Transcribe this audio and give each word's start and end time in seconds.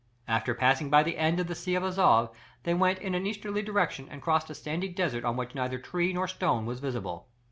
After 0.27 0.55
passing 0.55 0.89
by 0.89 1.03
the 1.03 1.15
end 1.15 1.39
of 1.39 1.45
the 1.45 1.53
Sea 1.53 1.75
of 1.75 1.83
Azov 1.83 2.35
they 2.63 2.73
went 2.73 2.97
in 2.97 3.13
an 3.13 3.27
easterly 3.27 3.61
direction 3.61 4.07
and 4.09 4.19
crossed 4.19 4.49
a 4.49 4.55
sandy 4.55 4.87
desert 4.87 5.23
on 5.23 5.37
which 5.37 5.53
neither 5.53 5.77
tree 5.77 6.11
nor 6.11 6.27
stone 6.27 6.65
was 6.65 6.79
visible. 6.79 7.27